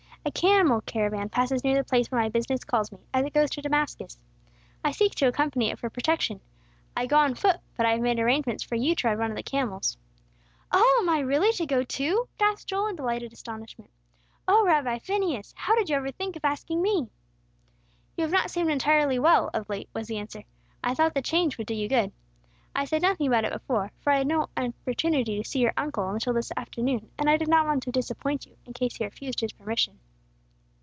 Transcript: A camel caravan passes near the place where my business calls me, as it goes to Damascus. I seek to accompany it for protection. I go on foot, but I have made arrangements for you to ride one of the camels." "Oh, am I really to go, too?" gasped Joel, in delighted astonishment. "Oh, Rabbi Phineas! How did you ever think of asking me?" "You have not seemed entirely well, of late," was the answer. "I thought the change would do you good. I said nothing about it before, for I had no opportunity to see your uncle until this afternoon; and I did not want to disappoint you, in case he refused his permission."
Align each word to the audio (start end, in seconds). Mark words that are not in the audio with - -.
A 0.23 0.29
camel 0.29 0.81
caravan 0.81 1.29
passes 1.29 1.63
near 1.63 1.73
the 1.75 1.83
place 1.83 2.11
where 2.11 2.21
my 2.21 2.29
business 2.29 2.63
calls 2.63 2.91
me, 2.91 2.99
as 3.11 3.25
it 3.25 3.33
goes 3.33 3.49
to 3.49 3.61
Damascus. 3.63 4.19
I 4.85 4.91
seek 4.91 5.15
to 5.15 5.25
accompany 5.27 5.71
it 5.71 5.79
for 5.79 5.89
protection. 5.89 6.41
I 6.95 7.07
go 7.07 7.17
on 7.17 7.33
foot, 7.33 7.57
but 7.75 7.87
I 7.87 7.93
have 7.93 8.01
made 8.01 8.19
arrangements 8.19 8.61
for 8.61 8.75
you 8.75 8.93
to 8.93 9.07
ride 9.07 9.17
one 9.17 9.31
of 9.31 9.35
the 9.35 9.41
camels." 9.41 9.97
"Oh, 10.71 10.99
am 11.01 11.09
I 11.09 11.21
really 11.21 11.51
to 11.53 11.65
go, 11.65 11.81
too?" 11.81 12.27
gasped 12.37 12.69
Joel, 12.69 12.85
in 12.85 12.95
delighted 12.97 13.33
astonishment. 13.33 13.89
"Oh, 14.47 14.63
Rabbi 14.63 14.99
Phineas! 14.99 15.55
How 15.57 15.75
did 15.75 15.89
you 15.89 15.95
ever 15.95 16.11
think 16.11 16.35
of 16.35 16.45
asking 16.45 16.83
me?" 16.83 17.09
"You 18.15 18.21
have 18.23 18.29
not 18.31 18.51
seemed 18.51 18.69
entirely 18.69 19.17
well, 19.17 19.49
of 19.55 19.69
late," 19.69 19.89
was 19.91 20.05
the 20.07 20.19
answer. 20.19 20.43
"I 20.83 20.93
thought 20.93 21.15
the 21.15 21.23
change 21.23 21.57
would 21.57 21.65
do 21.65 21.73
you 21.73 21.89
good. 21.89 22.11
I 22.75 22.85
said 22.85 23.01
nothing 23.01 23.25
about 23.25 23.45
it 23.45 23.53
before, 23.53 23.91
for 24.01 24.11
I 24.13 24.17
had 24.19 24.27
no 24.27 24.49
opportunity 24.55 25.37
to 25.41 25.49
see 25.49 25.61
your 25.61 25.73
uncle 25.75 26.11
until 26.11 26.33
this 26.33 26.51
afternoon; 26.55 27.09
and 27.17 27.27
I 27.27 27.37
did 27.37 27.47
not 27.47 27.65
want 27.65 27.81
to 27.83 27.91
disappoint 27.91 28.45
you, 28.45 28.55
in 28.67 28.73
case 28.73 28.97
he 28.97 29.03
refused 29.03 29.39
his 29.39 29.53
permission." 29.53 29.97